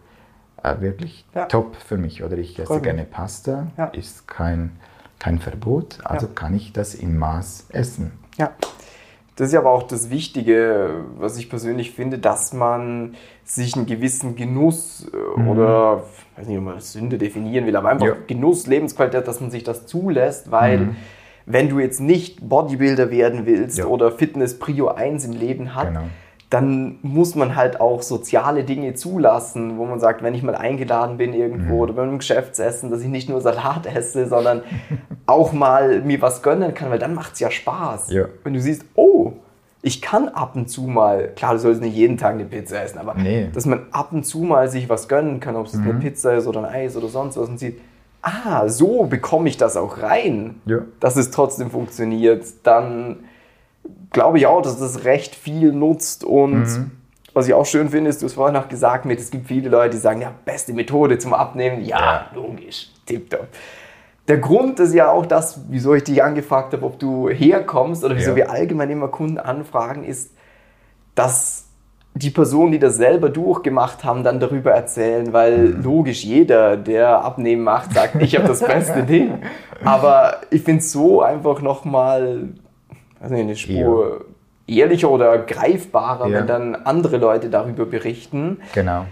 äh, 0.63 0.79
wirklich 0.79 1.25
top 1.49 1.75
für 1.75 1.97
mich. 1.97 2.23
Oder 2.23 2.37
ich 2.37 2.57
esse 2.57 2.81
gerne 2.81 3.03
Pasta, 3.03 3.67
ist 3.93 4.27
kein, 4.27 4.77
kein 5.19 5.39
Verbot, 5.39 5.99
also 6.03 6.27
kann 6.27 6.53
ich 6.55 6.71
das 6.73 6.95
in 6.95 7.17
Maß 7.17 7.67
essen. 7.71 8.13
Ja. 8.37 8.51
Das 9.37 9.47
ist 9.47 9.53
ja 9.53 9.59
aber 9.61 9.71
auch 9.71 9.83
das 9.83 10.09
Wichtige, 10.09 11.05
was 11.17 11.37
ich 11.37 11.49
persönlich 11.49 11.91
finde, 11.91 12.19
dass 12.19 12.53
man 12.53 13.15
sich 13.43 13.75
einen 13.75 13.85
gewissen 13.85 14.35
Genuss 14.35 15.09
äh, 15.13 15.41
oder, 15.49 16.03
ich 16.33 16.39
weiß 16.39 16.47
nicht, 16.47 16.57
ob 16.57 16.63
man 16.65 16.75
das 16.75 16.91
Sünde 16.93 17.17
definieren 17.17 17.65
will, 17.65 17.75
aber 17.75 17.89
einfach 17.89 18.05
Ja. 18.07 18.13
Genuss, 18.27 18.67
Lebensqualität, 18.67 19.27
dass 19.27 19.39
man 19.41 19.49
sich 19.49 19.63
das 19.63 19.85
zulässt, 19.85 20.51
weil 20.51 20.89
wenn 21.45 21.69
du 21.69 21.79
jetzt 21.79 21.99
nicht 22.01 22.47
Bodybuilder 22.47 23.09
werden 23.09 23.45
willst 23.45 23.77
Ja. 23.79 23.85
oder 23.85 24.11
Fitness 24.11 24.59
Prio 24.59 24.89
1 24.89 25.25
im 25.25 25.31
Leben 25.33 25.75
hat, 25.75 25.87
Genau. 25.87 26.01
Dann 26.51 26.99
muss 27.01 27.33
man 27.35 27.55
halt 27.55 27.79
auch 27.81 28.01
soziale 28.03 28.63
Dinge 28.65 28.93
zulassen, 28.93 29.77
wo 29.77 29.85
man 29.85 29.99
sagt, 29.99 30.21
wenn 30.21 30.35
ich 30.35 30.43
mal 30.43 30.53
eingeladen 30.53 31.17
bin 31.17 31.33
irgendwo 31.33 31.75
Mhm. 31.75 31.79
oder 31.79 31.93
beim 31.93 32.17
Geschäftsessen, 32.19 32.91
dass 32.91 33.01
ich 33.01 33.07
nicht 33.07 33.29
nur 33.29 33.39
Salat 33.41 33.87
esse, 33.87 34.27
sondern 34.27 34.61
auch 35.25 35.53
mal 35.53 36.01
mir 36.01 36.21
was 36.21 36.43
gönnen 36.43 36.73
kann, 36.73 36.89
weil 36.91 36.99
dann 36.99 37.15
macht 37.15 37.33
es 37.33 37.39
ja 37.39 37.49
Spaß. 37.49 38.11
Ja. 38.11 38.25
Wenn 38.43 38.53
du 38.53 38.59
siehst, 38.61 38.83
oh, 38.95 39.31
ich 39.81 40.01
kann 40.01 40.27
ab 40.27 40.51
und 40.55 40.69
zu 40.69 40.83
mal, 40.83 41.29
klar, 41.35 41.53
du 41.53 41.59
sollst 41.59 41.81
nicht 41.81 41.95
jeden 41.95 42.17
Tag 42.17 42.33
eine 42.33 42.43
Pizza 42.45 42.83
essen, 42.83 42.99
aber 42.99 43.15
Nee. 43.15 43.45
Mhm. 43.47 43.53
dass 43.53 43.65
man 43.65 43.85
ab 43.91 44.09
und 44.11 44.25
zu 44.25 44.39
mal 44.39 44.67
sich 44.69 44.89
was 44.89 45.07
gönnen 45.07 45.39
kann, 45.39 45.55
ob 45.55 45.67
es 45.67 45.73
eine 45.75 45.93
Pizza 45.95 46.35
ist 46.35 46.47
oder 46.47 46.59
ein 46.59 46.65
Eis 46.75 46.97
oder 46.97 47.07
sonst 47.07 47.37
was 47.37 47.47
und 47.47 47.59
sieht, 47.59 47.79
ah, 48.21 48.67
so 48.67 49.05
bekomme 49.05 49.47
ich 49.47 49.55
das 49.57 49.77
auch 49.77 50.01
rein, 50.03 50.55
Ja. 50.65 50.79
dass 50.99 51.15
es 51.15 51.31
trotzdem 51.31 51.71
funktioniert, 51.71 52.43
dann 52.63 53.19
glaube 54.11 54.37
ich 54.37 54.47
auch, 54.47 54.61
dass 54.61 54.77
das 54.79 55.03
recht 55.05 55.35
viel 55.35 55.71
nutzt 55.71 56.23
und 56.23 56.63
Mhm. 56.63 56.91
was 57.33 57.47
ich 57.47 57.53
auch 57.53 57.65
schön 57.65 57.89
finde, 57.89 58.09
ist, 58.09 58.21
du 58.21 58.25
hast 58.25 58.33
vorhin 58.33 58.53
noch 58.55 58.67
gesagt, 58.69 59.05
mit, 59.05 59.19
es 59.19 59.31
gibt 59.31 59.47
viele 59.47 59.69
Leute, 59.69 59.91
die 59.91 59.97
sagen, 59.97 60.21
ja, 60.21 60.31
beste 60.45 60.73
Methode 60.73 61.17
zum 61.17 61.33
Abnehmen, 61.33 61.83
ja, 61.85 61.99
Ja. 61.99 62.25
logisch, 62.35 62.89
tipptopp. 63.05 63.47
Der 64.27 64.37
Grund 64.37 64.79
ist 64.79 64.93
ja 64.93 65.09
auch 65.11 65.25
das, 65.25 65.61
wieso 65.69 65.93
ich 65.95 66.03
dich 66.03 66.21
angefragt 66.23 66.73
habe, 66.73 66.85
ob 66.85 66.99
du 66.99 67.29
herkommst 67.29 68.03
oder 68.03 68.15
wieso 68.15 68.31
Ja. 68.31 68.35
wir 68.35 68.51
allgemein 68.51 68.89
immer 68.89 69.07
Kunden 69.07 69.37
anfragen, 69.39 70.03
ist, 70.03 70.31
dass 71.15 71.65
die 72.13 72.29
Personen, 72.29 72.73
die 72.73 72.79
das 72.79 72.97
selber 72.97 73.29
durchgemacht 73.29 74.03
haben, 74.03 74.23
dann 74.23 74.39
darüber 74.41 74.71
erzählen, 74.71 75.31
weil 75.31 75.69
logisch 75.81 76.23
jeder, 76.25 76.75
der 76.75 77.23
Abnehmen 77.23 77.63
macht, 77.63 77.93
sagt, 77.93 78.21
ich 78.21 78.35
habe 78.35 78.47
das 78.49 78.59
beste 78.59 79.03
Ding. 79.07 79.39
Aber 79.85 80.41
ich 80.49 80.61
finde 80.63 80.81
es 80.81 80.91
so 80.91 81.21
einfach 81.21 81.61
nochmal 81.61 82.49
weiß 83.21 83.31
nicht, 83.31 83.41
eine 83.41 83.55
Spur 83.55 84.25
ehrlicher 84.67 85.09
oder 85.09 85.37
greifbarer, 85.39 86.27
Ja. 86.27 86.39
wenn 86.39 86.47
dann 86.47 86.75
andere 86.75 87.17
Leute 87.17 87.49
darüber 87.49 87.85
berichten. 87.85 88.57
Genau. 88.73 89.05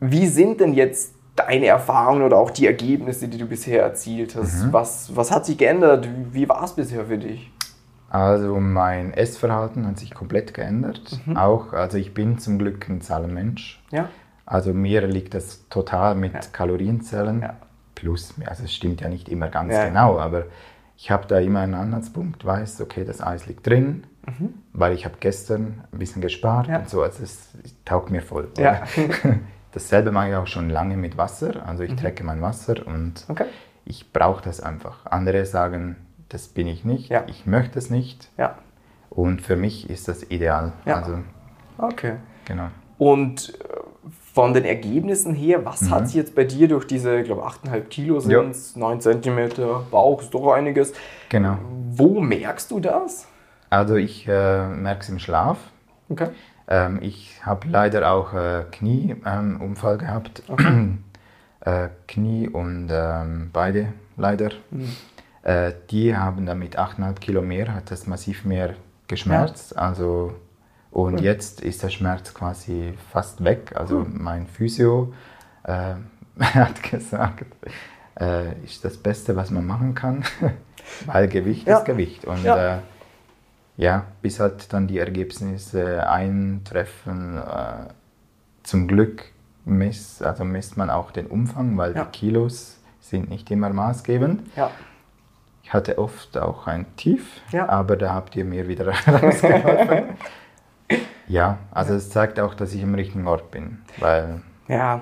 Wie 0.00 0.26
sind 0.26 0.60
denn 0.60 0.72
jetzt 0.74 1.14
deine 1.36 1.66
Erfahrungen 1.66 2.22
oder 2.22 2.36
auch 2.36 2.50
die 2.50 2.66
Ergebnisse, 2.66 3.28
die 3.28 3.38
du 3.38 3.46
bisher 3.46 3.82
erzielt 3.82 4.36
hast? 4.36 4.72
Was, 4.72 5.14
was 5.14 5.30
hat 5.30 5.46
sich 5.46 5.56
geändert? 5.58 6.08
Wie 6.32 6.48
war 6.48 6.62
es 6.64 6.72
bisher 6.72 7.04
für 7.06 7.18
dich? 7.18 7.50
Also 8.10 8.58
mein 8.58 9.14
Essverhalten 9.14 9.86
hat 9.86 9.98
sich 9.98 10.12
komplett 10.14 10.52
geändert. 10.52 11.20
Mhm. 11.26 11.36
Auch, 11.36 11.72
also 11.72 11.96
ich 11.96 12.12
bin 12.12 12.38
zum 12.38 12.58
Glück 12.58 12.88
ein 12.88 13.00
Zahlenmensch. 13.00 13.80
Ja? 13.92 14.08
Also 14.46 14.72
mir 14.74 15.06
liegt 15.06 15.32
das 15.34 15.68
total 15.68 16.16
mit 16.16 16.32
Ja. 16.34 16.40
Kalorienzellen. 16.52 17.42
Ja. 17.42 17.54
Plus, 17.94 18.34
also 18.46 18.64
es 18.64 18.74
stimmt 18.74 19.00
ja 19.00 19.08
nicht 19.08 19.28
immer 19.28 19.48
ganz 19.48 19.72
Ja. 19.72 19.86
genau, 19.86 20.18
aber 20.18 20.44
ich 21.02 21.10
habe 21.10 21.26
da 21.26 21.38
immer 21.38 21.60
einen 21.60 21.72
Anhaltspunkt, 21.74 22.44
weiß, 22.44 22.82
okay, 22.82 23.04
das 23.06 23.22
Eis 23.22 23.46
liegt 23.46 23.66
drin, 23.66 24.04
weil 24.74 24.92
ich 24.92 25.06
habe 25.06 25.14
gestern 25.18 25.82
ein 25.92 25.98
bisschen 25.98 26.20
gespart 26.20 26.66
Mhm. 26.66 26.72
Ja. 26.74 26.78
und 26.80 26.90
so, 26.90 27.02
also 27.02 27.22
es 27.22 27.48
taugt 27.86 28.10
mir 28.10 28.20
voll. 28.20 28.48
Ja. 28.58 28.82
Dasselbe 29.72 30.12
mache 30.12 30.28
ich 30.30 30.34
auch 30.34 30.46
schon 30.46 30.68
lange 30.68 30.96
mit 30.98 31.16
Wasser, 31.16 31.66
also 31.66 31.84
ich 31.84 31.94
trecke 31.96 32.22
mein 32.22 32.42
Wasser 32.42 32.86
und 32.86 33.26
Mhm. 33.28 33.32
Okay. 33.32 33.46
ich 33.86 34.12
brauche 34.12 34.42
das 34.44 34.60
einfach. 34.60 35.06
Andere 35.06 35.46
sagen, 35.46 35.96
das 36.28 36.48
bin 36.48 36.66
ich 36.66 36.84
nicht, 36.84 37.08
Ja. 37.08 37.24
ich 37.28 37.46
möchte 37.46 37.78
es 37.78 37.88
nicht 37.88 38.28
Ja. 38.36 38.56
und 39.08 39.40
für 39.40 39.56
mich 39.56 39.88
ist 39.88 40.06
das 40.06 40.22
ideal. 40.30 40.72
Ja. 40.84 40.96
Also, 40.96 41.18
Okay. 41.78 42.16
genau. 42.44 42.68
Und 42.98 43.54
äh, 43.58 43.64
von 44.32 44.54
den 44.54 44.64
Ergebnissen 44.64 45.34
her, 45.34 45.64
was 45.64 45.90
hat 45.90 46.06
sich 46.06 46.16
jetzt 46.16 46.34
bei 46.34 46.44
dir 46.44 46.68
durch 46.68 46.86
diese, 46.86 47.18
ich 47.18 47.24
glaube, 47.24 47.44
8,5 47.44 47.80
Kilo 47.88 48.20
sind 48.20 48.30
Ja. 48.30 48.42
es, 48.42 48.76
9 48.76 49.00
Zentimeter 49.00 49.84
Bauch, 49.90 50.22
ist 50.22 50.32
doch 50.32 50.52
einiges. 50.52 50.92
Genau. 51.28 51.58
Wo 51.92 52.20
merkst 52.20 52.70
du 52.70 52.80
das? 52.80 53.26
Also 53.70 53.96
ich 53.96 54.26
äh, 54.28 54.68
merke 54.68 55.00
es 55.02 55.08
im 55.08 55.18
Schlaf. 55.18 55.58
Okay. 56.08 56.28
Ähm, 56.68 56.98
ich 57.02 57.40
habe 57.44 57.68
leider 57.68 58.12
auch 58.12 58.32
äh, 58.32 58.64
Knieunfall 58.70 59.94
ähm, 59.94 59.98
gehabt. 59.98 60.42
äh, 61.60 61.88
Knie 62.06 62.48
und 62.48 62.88
ähm, 62.90 63.50
beide 63.52 63.92
leider. 64.16 64.50
Äh, 65.42 65.72
die 65.90 66.16
haben 66.16 66.46
dann 66.46 66.58
mit 66.58 66.78
8,5 66.78 67.14
Kilo 67.20 67.42
mehr, 67.42 67.74
hat 67.74 67.90
das 67.90 68.06
massiv 68.06 68.44
mehr 68.44 68.74
geschmerzt. 69.08 69.76
Also, 69.76 70.34
und 70.90 71.20
jetzt 71.20 71.60
ist 71.60 71.82
der 71.82 71.88
Schmerz 71.90 72.34
quasi 72.34 72.94
fast 73.12 73.44
weg. 73.44 73.72
Also 73.76 74.04
mein 74.10 74.46
Physio 74.46 75.12
äh, 75.64 75.94
hat 76.40 76.82
gesagt, 76.82 77.44
äh, 78.18 78.54
ist 78.64 78.84
das 78.84 78.96
Beste, 78.96 79.36
was 79.36 79.50
man 79.50 79.66
machen 79.66 79.94
kann. 79.94 80.24
Weil 81.06 81.28
Gewicht 81.28 81.66
Ja. 81.68 81.78
ist 81.78 81.84
Gewicht. 81.84 82.24
Und 82.24 82.42
Ja. 82.44 82.76
äh, 82.76 82.78
ja, 83.76 84.04
bis 84.20 84.40
halt 84.40 84.72
dann 84.72 84.88
die 84.88 84.98
Ergebnisse 84.98 86.08
eintreffen. 86.08 87.38
Äh, 87.38 87.92
zum 88.62 88.88
Glück 88.88 89.24
misst, 89.64 90.22
also 90.22 90.44
misst 90.44 90.76
man 90.76 90.90
auch 90.90 91.10
den 91.12 91.26
Umfang, 91.26 91.76
weil 91.78 91.94
Ja. 91.94 92.04
die 92.04 92.10
Kilos 92.10 92.78
sind 93.00 93.30
nicht 93.30 93.50
immer 93.50 93.70
maßgebend. 93.70 94.42
Ja. 94.56 94.70
Ich 95.62 95.72
hatte 95.72 95.98
oft 95.98 96.36
auch 96.36 96.66
ein 96.66 96.84
Tief, 96.96 97.40
Ja. 97.52 97.68
aber 97.68 97.96
da 97.96 98.12
habt 98.12 98.34
ihr 98.36 98.44
mir 98.44 98.66
wieder 98.68 98.86
rausgeholfen. 99.06 100.04
Ja, 101.30 101.58
also 101.70 101.94
es 101.94 102.10
zeigt 102.10 102.40
auch, 102.40 102.54
dass 102.54 102.74
ich 102.74 102.82
im 102.82 102.94
richtigen 102.94 103.26
Ort 103.26 103.50
bin, 103.50 103.78
weil 103.98 104.40
Ja, 104.68 105.00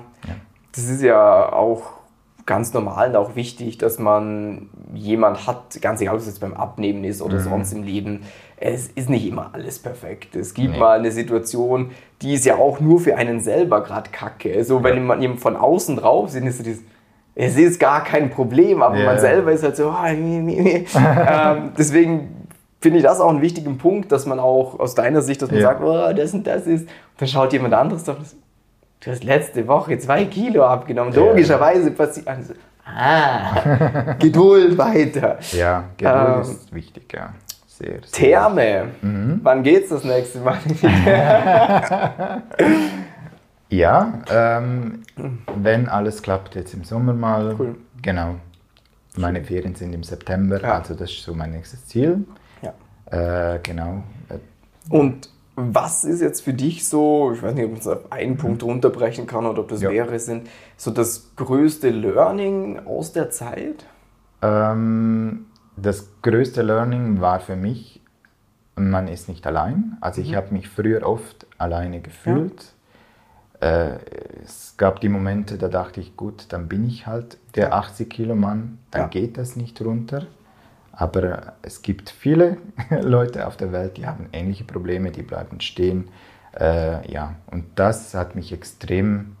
das 0.73 0.85
ist 0.85 1.01
ja 1.01 1.51
auch 1.51 1.81
ganz 2.45 2.73
normal 2.73 3.09
und 3.09 3.15
auch 3.15 3.35
wichtig, 3.35 3.77
dass 3.77 3.99
man 3.99 4.69
jemand 4.93 5.45
hat, 5.45 5.79
ganz 5.81 6.01
egal, 6.01 6.15
ob 6.15 6.21
es 6.21 6.27
jetzt 6.27 6.39
beim 6.41 6.53
Abnehmen 6.55 7.03
ist 7.03 7.21
oder 7.21 7.39
sonst 7.39 7.73
im 7.73 7.83
Leben, 7.83 8.21
es 8.57 8.87
ist 8.87 9.09
nicht 9.09 9.27
immer 9.27 9.51
alles 9.53 9.77
perfekt. 9.79 10.35
Es 10.35 10.53
gibt 10.55 10.71
Nee. 10.73 10.79
mal 10.79 10.97
eine 10.99 11.11
Situation, 11.11 11.91
die 12.21 12.33
ist 12.33 12.45
ja 12.45 12.55
auch 12.55 12.79
nur 12.79 12.99
für 12.99 13.15
einen 13.17 13.39
selber 13.39 13.83
gerade 13.83 14.09
kacke. 14.09 14.63
So, 14.63 14.83
wenn 14.83 15.05
man 15.05 15.21
jemand 15.21 15.39
von 15.41 15.55
außen 15.55 15.97
drauf 15.97 16.29
sieht, 16.31 16.43
ist 16.43 16.57
so 16.57 16.63
dieses, 16.63 16.83
es 17.35 17.55
ist 17.55 17.79
gar 17.79 18.03
kein 18.03 18.31
Problem, 18.31 18.81
aber 18.81 18.97
Ja. 18.97 19.05
man 19.05 19.19
selber 19.19 19.51
ist 19.51 19.63
halt 19.63 19.75
so, 19.77 19.89
ah, 19.89 20.11
nee, 20.11 20.39
nee, 20.39 20.61
nee. 20.61 20.85
ähm, 20.95 21.71
deswegen 21.77 22.38
finde 22.81 22.97
ich 22.99 23.03
das 23.03 23.19
auch 23.19 23.29
einen 23.29 23.41
wichtigen 23.41 23.77
Punkt, 23.77 24.11
dass 24.11 24.25
man 24.25 24.39
auch 24.39 24.79
aus 24.79 24.95
deiner 24.95 25.21
Sicht, 25.21 25.41
dass 25.41 25.51
man 25.51 25.59
Ja. 25.59 25.67
sagt, 25.69 25.81
oh, 25.83 26.13
das 26.13 26.33
und 26.33 26.45
das 26.47 26.65
ist, 26.67 26.83
und 26.83 26.89
dann 27.17 27.27
schaut 27.27 27.51
jemand 27.53 27.73
anderes 27.73 28.03
drauf 28.03 28.17
sagt, 28.21 28.35
Du 29.01 29.11
hast 29.11 29.23
letzte 29.23 29.65
Woche 29.65 29.97
zwei 29.97 30.25
Kilo 30.25 30.65
abgenommen. 30.65 31.13
Ja. 31.13 31.21
Logischerweise 31.21 31.91
passiert. 31.91 32.27
Also, 32.27 32.53
ah, 32.85 34.13
Geduld 34.19 34.77
weiter. 34.77 35.37
ja, 35.53 35.85
Geduld 35.95 36.35
Ähm, 36.35 36.41
ist 36.41 36.73
wichtig, 36.73 37.13
ja. 37.13 37.33
Sehr, 37.65 37.91
sehr 37.91 38.01
Therme. 38.11 38.87
Mhm. 39.01 39.39
Wann 39.41 39.63
geht's 39.63 39.87
das 39.89 40.03
nächste 40.03 40.39
Mal? 40.39 40.57
Ja, 43.71 44.13
ähm, 44.31 45.03
wenn 45.55 45.87
alles 45.87 46.21
klappt, 46.23 46.55
jetzt 46.55 46.73
im 46.73 46.83
Sommer 46.83 47.13
mal. 47.13 47.55
Cool. 47.57 47.75
Genau. 48.01 48.35
Meine 49.15 49.43
Ferien 49.43 49.75
sind 49.75 49.93
im 49.93 50.01
September, 50.03 50.59
Ja. 50.61 50.79
also 50.79 50.95
das 50.95 51.11
ist 51.11 51.21
so 51.23 51.33
mein 51.35 51.51
nächstes 51.51 51.85
Ziel. 51.85 52.25
Ja. 53.11 53.55
Äh, 53.55 53.59
genau. 53.63 54.03
Und 54.89 55.29
was 55.55 56.03
ist 56.05 56.21
jetzt 56.21 56.41
für 56.41 56.53
dich 56.53 56.87
so, 56.87 57.33
ich 57.33 57.43
weiß 57.43 57.53
nicht, 57.53 57.65
ob 57.65 57.71
man 57.71 57.79
es 57.79 57.87
auf 57.87 58.11
einen 58.11 58.37
Punkt 58.37 58.63
runterbrechen 58.63 59.27
kann 59.27 59.45
oder 59.45 59.59
ob 59.61 59.67
das 59.69 59.81
Ja. 59.81 59.89
mehrere 59.91 60.17
sind, 60.19 60.47
so 60.77 60.89
das 60.91 61.35
größte 61.35 61.89
Learning 61.89 62.79
aus 62.85 63.11
der 63.11 63.29
Zeit? 63.29 63.85
Ähm, 64.41 65.45
das 65.75 66.07
größte 66.21 66.61
Learning 66.61 67.19
war 67.19 67.39
für 67.41 67.55
mich, 67.57 68.01
man 68.75 69.07
ist 69.09 69.27
nicht 69.27 69.45
allein. 69.45 69.97
Also 69.99 70.21
ich 70.21 70.35
habe 70.35 70.53
mich 70.53 70.69
früher 70.69 71.05
oft 71.05 71.45
alleine 71.57 71.99
gefühlt. 71.99 72.73
Äh, 73.59 73.97
es 74.45 74.75
gab 74.77 75.01
die 75.01 75.09
Momente, 75.09 75.57
da 75.57 75.67
dachte 75.67 75.99
ich, 75.99 76.15
gut, 76.15 76.45
dann 76.49 76.69
bin 76.69 76.87
ich 76.87 77.05
halt 77.05 77.37
der 77.55 77.69
Ja. 77.69 77.71
80 77.73 78.09
Kilo 78.09 78.35
Mann, 78.35 78.77
dann 78.91 79.01
Ja. 79.03 79.07
geht 79.09 79.37
das 79.37 79.57
nicht 79.57 79.81
runter. 79.81 80.25
Aber 80.99 81.53
es 81.61 81.81
gibt 81.81 82.09
viele 82.09 82.57
Leute 83.01 83.47
auf 83.47 83.55
der 83.55 83.71
Welt, 83.71 83.95
die 83.95 84.05
haben 84.05 84.27
ähnliche 84.33 84.65
Probleme, 84.65 85.11
die 85.11 85.21
bleiben 85.23 85.61
stehen. 85.61 86.09
Äh, 86.59 87.09
ja, 87.09 87.35
und 87.47 87.65
das 87.75 88.13
hat 88.13 88.35
mich 88.35 88.51
extrem 88.51 89.37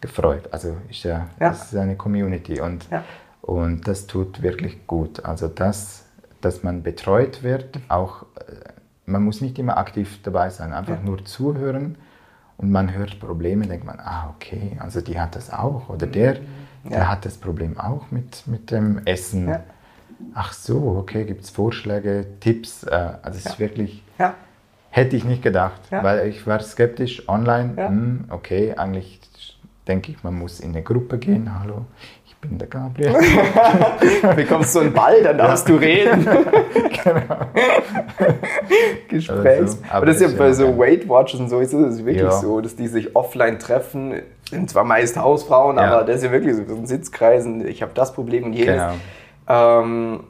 gefreut. 0.00 0.48
Also 0.52 0.76
ist 0.88 1.02
ja, 1.02 1.26
Ja. 1.40 1.50
das 1.50 1.72
ist 1.72 1.76
eine 1.76 1.96
Community 1.96 2.60
und, 2.60 2.88
Ja. 2.90 3.02
und 3.42 3.88
das 3.88 4.06
tut 4.06 4.40
wirklich 4.42 4.86
gut. 4.86 5.24
Also 5.24 5.48
das, 5.48 6.04
dass 6.42 6.62
man 6.62 6.84
betreut 6.84 7.42
wird, 7.42 7.80
auch 7.88 8.22
äh, 8.36 8.70
man 9.06 9.24
muss 9.24 9.40
nicht 9.40 9.58
immer 9.58 9.78
aktiv 9.78 10.20
dabei 10.22 10.50
sein, 10.50 10.72
einfach 10.72 10.98
Ja. 10.98 11.02
nur 11.02 11.24
zuhören 11.24 11.96
und 12.56 12.70
man 12.70 12.94
hört 12.94 13.18
Probleme, 13.18 13.66
denkt 13.66 13.84
man, 13.84 13.98
ah 13.98 14.32
okay, 14.36 14.76
also 14.78 15.00
die 15.00 15.18
hat 15.18 15.34
das 15.34 15.50
auch 15.52 15.88
oder 15.88 16.06
der, 16.06 16.34
der 16.84 16.98
Ja. 16.98 17.08
hat 17.08 17.24
das 17.24 17.36
Problem 17.36 17.78
auch 17.80 18.12
mit, 18.12 18.46
mit 18.46 18.70
dem 18.70 19.00
Essen. 19.06 19.56
Ja. 20.20 20.26
Ach 20.34 20.52
so, 20.52 20.96
okay, 20.98 21.24
gibt 21.24 21.42
es 21.44 21.50
Vorschläge, 21.50 22.26
Tipps? 22.40 22.84
Äh, 22.84 22.90
also 23.22 23.38
es 23.38 23.46
ist 23.46 23.58
wirklich, 23.58 24.02
Ja. 24.18 24.34
hätte 24.90 25.16
ich 25.16 25.24
nicht 25.24 25.42
gedacht, 25.42 25.80
Ja. 25.90 26.02
weil 26.04 26.28
ich 26.28 26.46
war 26.46 26.60
skeptisch, 26.60 27.28
online, 27.28 27.74
Ja. 27.76 27.88
hm, 27.88 28.24
okay, 28.30 28.74
eigentlich 28.76 29.20
denke 29.88 30.12
ich, 30.12 30.22
man 30.22 30.34
muss 30.38 30.60
in 30.60 30.70
eine 30.70 30.82
Gruppe 30.82 31.18
gehen, 31.18 31.50
hallo, 31.60 31.84
ich 32.26 32.36
bin 32.36 32.58
der 32.58 32.68
Gabriel. 32.68 33.12
Bekommst 34.36 34.72
so 34.72 34.80
einen 34.80 34.92
Ball, 34.92 35.22
dann 35.22 35.38
darfst 35.38 35.68
du 35.68 35.74
reden. 35.74 36.26
Gesprächs. 39.08 39.60
Also, 39.60 39.78
aber, 39.88 39.94
aber 39.96 40.06
das 40.06 40.16
ist 40.20 40.32
ja 40.32 40.38
bei 40.38 40.46
ja 40.46 40.52
so. 40.54 40.78
Weight 40.78 41.08
Watchers 41.08 41.40
und 41.40 41.48
so 41.48 41.60
ist 41.60 41.72
es 41.72 41.98
wirklich 42.04 42.22
Ja. 42.22 42.30
so, 42.30 42.60
dass 42.60 42.76
die 42.76 42.86
sich 42.88 43.14
offline 43.16 43.58
treffen. 43.58 44.14
Sind 44.48 44.70
zwar 44.70 44.84
meist 44.84 45.16
Hausfrauen, 45.16 45.76
Ja. 45.76 45.82
aber 45.84 46.04
das 46.04 46.16
ist 46.16 46.24
ja 46.24 46.32
wirklich 46.32 46.56
so, 46.56 46.64
so 46.66 46.76
ein 46.76 46.86
Sitzkreisen. 46.86 47.66
Ich 47.66 47.82
habe 47.82 47.92
das 47.94 48.12
Problem 48.12 48.44
und 48.44 48.52
jenes. 48.52 48.74
genau, 48.74 48.92
Ähm, 49.50 50.20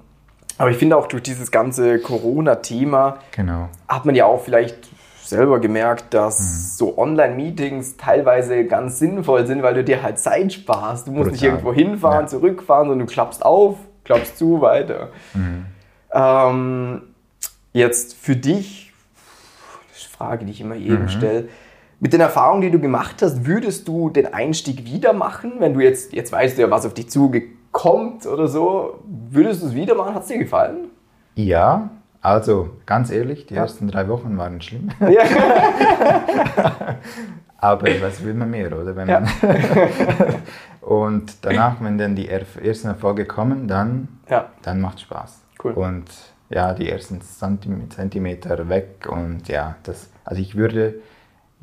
aber 0.58 0.70
ich 0.70 0.76
finde 0.76 0.96
auch 0.96 1.06
durch 1.06 1.22
dieses 1.22 1.50
ganze 1.50 1.98
Corona-Thema 2.00 3.18
genau. 3.32 3.68
hat 3.88 4.04
man 4.06 4.14
ja 4.14 4.24
auch 4.26 4.40
vielleicht 4.42 4.88
selber 5.22 5.60
gemerkt, 5.60 6.12
dass 6.12 6.40
Mhm. 6.40 6.44
so 6.76 6.98
Online-Meetings 6.98 7.96
teilweise 7.96 8.64
ganz 8.64 8.98
sinnvoll 8.98 9.46
sind, 9.46 9.62
weil 9.62 9.74
du 9.74 9.84
dir 9.84 10.02
halt 10.02 10.18
Zeit 10.18 10.52
sparst. 10.52 11.06
Du 11.06 11.12
musst 11.12 11.30
nicht 11.30 11.40
Brutal. 11.42 11.50
irgendwo 11.58 11.72
hinfahren, 11.72 12.22
Ja. 12.22 12.26
zurückfahren, 12.26 12.88
sondern 12.88 13.06
du 13.06 13.12
klappst 13.12 13.44
auf, 13.44 13.76
klappst 14.04 14.36
zu, 14.38 14.60
weiter. 14.60 15.08
Mhm. 15.34 15.66
Ähm, 16.12 17.02
jetzt 17.72 18.16
für 18.16 18.34
dich, 18.36 18.92
das 19.90 19.98
ist 20.02 20.08
eine 20.08 20.16
Frage, 20.16 20.44
die 20.46 20.52
ich 20.52 20.60
immer 20.60 20.74
Mhm. 20.74 20.80
jedem 20.82 21.08
stelle. 21.08 21.48
Mit 22.00 22.12
den 22.14 22.20
Erfahrungen, 22.20 22.62
die 22.62 22.70
du 22.70 22.78
gemacht 22.80 23.16
hast, 23.22 23.44
würdest 23.46 23.86
du 23.86 24.08
den 24.10 24.32
Einstieg 24.32 24.84
wieder 24.86 25.12
machen, 25.12 25.54
wenn 25.58 25.74
du 25.74 25.80
jetzt, 25.80 26.12
jetzt 26.14 26.32
weißt 26.32 26.56
du 26.58 26.62
ja, 26.62 26.70
was 26.70 26.86
auf 26.86 26.94
dich 26.94 27.08
zukommt 27.72 28.26
oder 28.26 28.46
so, 28.48 29.00
würdest 29.30 29.62
du 29.62 29.66
es 29.66 29.74
wieder 29.74 29.94
machen? 29.94 30.14
Hat 30.14 30.22
es 30.22 30.28
dir 30.28 30.38
gefallen? 30.38 30.88
Ja, 31.34 31.88
also 32.20 32.70
ganz 32.86 33.10
ehrlich, 33.10 33.46
die 33.46 33.54
ersten 33.54 33.88
drei 33.88 34.08
Wochen 34.08 34.36
waren 34.36 34.60
schlimm. 34.60 34.90
Ja. 35.08 35.22
Aber 37.62 37.86
was 38.00 38.24
will 38.24 38.34
man 38.34 38.50
mehr, 38.50 38.66
oder? 38.78 38.96
Wenn 38.96 39.08
Ja. 39.08 39.20
man 39.20 39.30
und 40.80 41.44
danach, 41.44 41.76
wenn 41.80 41.98
dann 41.98 42.16
die 42.16 42.28
ersten 42.28 42.88
Erfolge 42.88 43.26
kommen, 43.26 43.68
dann, 43.68 44.08
ja. 44.30 44.46
dann 44.62 44.80
macht 44.80 45.00
Spaß. 45.00 45.40
Cool. 45.62 45.72
Und 45.72 46.04
ja, 46.48 46.72
die 46.72 46.90
ersten 46.90 47.20
Zentim- 47.20 47.90
Zentimeter 47.90 48.68
weg 48.70 49.06
und 49.10 49.46
ja, 49.48 49.76
das, 49.82 50.08
also 50.24 50.40
ich 50.40 50.56
würde 50.56 50.94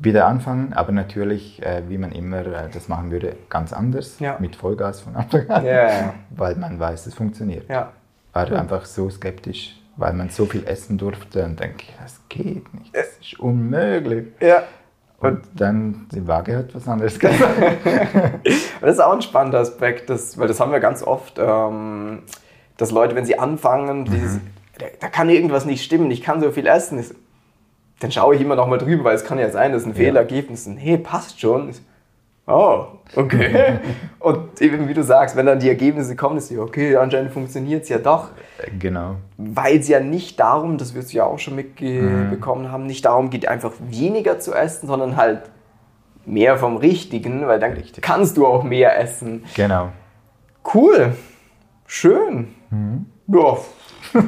wieder 0.00 0.26
anfangen, 0.26 0.72
aber 0.74 0.92
natürlich, 0.92 1.60
äh, 1.62 1.82
wie 1.88 1.98
man 1.98 2.12
immer 2.12 2.46
äh, 2.46 2.68
das 2.72 2.88
machen 2.88 3.10
würde, 3.10 3.34
ganz 3.48 3.72
anders, 3.72 4.18
Ja. 4.20 4.36
mit 4.38 4.54
Vollgas 4.56 5.00
von 5.00 5.16
Anfang 5.16 5.48
an, 5.50 5.64
Ja, 5.64 5.88
ja. 5.88 6.14
weil 6.30 6.54
man 6.56 6.78
weiß, 6.78 7.06
es 7.06 7.14
funktioniert. 7.14 7.68
ja. 7.68 7.92
War 8.32 8.52
einfach 8.52 8.84
so 8.84 9.10
skeptisch, 9.10 9.80
weil 9.96 10.12
man 10.12 10.28
so 10.30 10.44
viel 10.46 10.64
essen 10.66 10.96
durfte 10.98 11.44
und 11.44 11.58
denke, 11.58 11.86
das 12.00 12.20
geht 12.28 12.72
nicht, 12.74 12.94
das 12.94 13.06
ist 13.20 13.40
unmöglich. 13.40 14.26
ja. 14.40 14.62
Und 15.20 15.40
dann 15.56 16.06
die 16.12 16.24
Waage 16.28 16.56
hat 16.58 16.72
was 16.76 16.86
anderes 16.86 17.18
gesagt. 17.18 17.42
Das 18.80 18.92
ist 18.92 19.00
auch 19.00 19.12
ein 19.14 19.22
spannender 19.22 19.58
Aspekt, 19.58 20.08
das, 20.10 20.38
weil 20.38 20.46
das 20.46 20.60
haben 20.60 20.70
wir 20.70 20.78
ganz 20.78 21.02
oft, 21.02 21.40
ähm, 21.40 22.22
dass 22.76 22.92
Leute, 22.92 23.16
wenn 23.16 23.24
sie 23.24 23.36
anfangen, 23.36 24.04
dieses, 24.04 24.38
da, 24.78 24.86
da 25.00 25.08
kann 25.08 25.28
irgendwas 25.28 25.64
nicht 25.64 25.82
stimmen, 25.84 26.08
ich 26.12 26.22
kann 26.22 26.40
so 26.40 26.52
viel 26.52 26.68
essen. 26.68 27.00
Ich, 27.00 27.12
dann 28.00 28.12
schaue 28.12 28.34
ich 28.34 28.40
immer 28.40 28.56
noch 28.56 28.68
mal 28.68 28.78
drüber, 28.78 29.04
weil 29.04 29.16
es 29.16 29.24
kann 29.24 29.38
ja 29.38 29.50
sein, 29.50 29.72
dass 29.72 29.84
ein 29.84 29.94
Fehlergebnis 29.94 30.66
ist. 30.66 30.78
Hey, 30.78 30.98
passt 30.98 31.40
schon. 31.40 31.72
Oh, 32.46 32.86
okay. 33.14 33.78
Und 34.20 34.60
eben 34.62 34.88
wie 34.88 34.94
du 34.94 35.02
sagst, 35.02 35.36
wenn 35.36 35.44
dann 35.44 35.58
die 35.60 35.68
Ergebnisse 35.68 36.16
kommen, 36.16 36.38
ist 36.38 36.50
ja 36.50 36.60
okay, 36.60 36.96
anscheinend 36.96 37.30
funktioniert 37.32 37.82
es 37.82 37.90
ja 37.90 37.98
doch. 37.98 38.30
genau. 38.78 39.16
Weil 39.36 39.78
es 39.78 39.88
ja 39.88 40.00
nicht 40.00 40.40
darum, 40.40 40.78
das 40.78 40.94
wirst 40.94 41.12
du 41.12 41.18
ja 41.18 41.24
auch 41.24 41.38
schon 41.38 41.56
mitbekommen 41.56 42.72
haben, 42.72 42.86
nicht 42.86 43.04
darum 43.04 43.28
geht, 43.28 43.46
einfach 43.46 43.72
weniger 43.80 44.38
zu 44.38 44.54
essen, 44.54 44.86
sondern 44.86 45.16
halt 45.16 45.42
mehr 46.24 46.56
vom 46.56 46.78
Richtigen, 46.78 47.46
weil 47.46 47.60
dann 47.60 47.72
Richtig. 47.72 48.02
kannst 48.02 48.36
du 48.38 48.46
auch 48.46 48.62
mehr 48.62 48.98
essen. 48.98 49.44
Genau. 49.54 49.90
Cool, 50.74 51.14
schön. 51.86 52.54
Mhm. 52.70 53.06
Ja, 53.26 53.58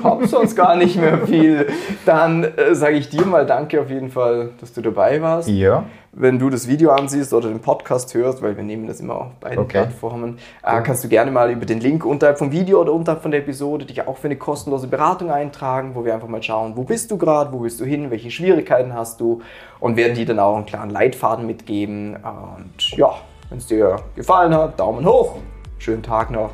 hab 0.03 0.27
sonst 0.27 0.57
gar 0.57 0.77
nicht 0.77 0.97
mehr 0.97 1.19
viel. 1.27 1.67
Dann 2.07 2.45
äh, 2.45 2.75
sage 2.75 2.97
ich 2.97 3.09
dir 3.09 3.25
mal 3.25 3.47
danke 3.47 3.81
auf 3.81 3.91
jeden 3.91 4.11
Fall, 4.11 4.51
dass 4.61 4.73
du 4.73 4.81
dabei 4.81 5.21
warst. 5.23 5.49
Ja, 5.49 5.85
Wenn 6.13 6.39
du 6.39 6.51
das 6.51 6.67
Video 6.69 6.91
ansiehst 6.91 7.33
oder 7.33 7.49
den 7.49 7.61
Podcast 7.61 8.15
hörst, 8.15 8.43
weil 8.43 8.57
wir 8.57 8.65
nehmen 8.65 8.87
das 8.87 9.01
immer 9.01 9.17
auf 9.17 9.35
beiden 9.41 9.61
Okay. 9.61 9.79
Plattformen, 9.79 10.39
äh, 10.63 10.81
kannst 10.83 11.05
du 11.05 11.09
gerne 11.09 11.31
mal 11.31 11.51
über 11.51 11.67
den 11.67 11.81
Link 11.81 12.05
unterhalb 12.05 12.39
vom 12.39 12.53
Video 12.53 12.81
oder 12.81 12.93
unterhalb 12.93 13.23
von 13.23 13.31
der 13.31 13.41
Episode 13.41 13.85
dich 13.85 14.07
auch 14.07 14.17
für 14.17 14.29
eine 14.29 14.37
kostenlose 14.37 14.89
Beratung 14.89 15.31
eintragen, 15.31 15.93
wo 15.95 16.05
wir 16.05 16.15
einfach 16.15 16.29
mal 16.29 16.43
schauen, 16.43 16.77
wo 16.77 16.83
bist 16.83 17.11
du 17.11 17.17
gerade, 17.17 17.53
wo 17.53 17.63
willst 17.63 17.81
du 17.81 17.85
hin, 17.85 18.11
welche 18.11 18.31
Schwierigkeiten 18.31 18.95
hast 18.95 19.21
du 19.21 19.43
und 19.79 19.97
werden 19.97 20.15
dir 20.15 20.27
dann 20.27 20.39
auch 20.39 20.57
einen 20.57 20.67
klaren 20.67 20.91
Leitfaden 20.91 21.47
mitgeben. 21.47 22.17
Und 22.17 22.97
ja, 22.97 23.15
wenn 23.49 23.59
es 23.59 23.67
dir 23.67 23.97
gefallen 24.15 24.55
hat, 24.55 24.79
Daumen 24.81 25.05
hoch, 25.05 25.37
schönen 25.79 26.03
Tag 26.03 26.31
noch 26.31 26.51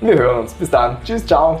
wir 0.00 0.18
hören 0.18 0.40
uns. 0.40 0.54
Bis 0.54 0.70
dann. 0.70 0.98
Tschüss, 1.04 1.24
ciao. 1.26 1.60